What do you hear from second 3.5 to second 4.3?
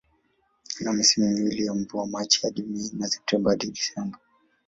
hadi Disemba.